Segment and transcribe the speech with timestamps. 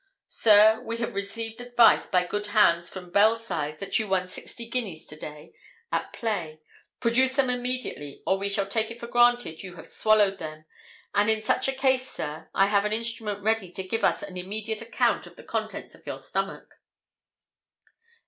[0.29, 5.05] Sir, we have received advice by good hands from Belsize that you won sixty guineas
[5.05, 5.53] to day
[5.91, 6.59] at play.
[6.99, 10.65] Produce them immediately, or we shall take it for granted you have swallowed them;
[11.13, 14.37] and in such a case, Sir, I have an instrument ready to give us an
[14.37, 16.79] immediate account of the contents of your stomach.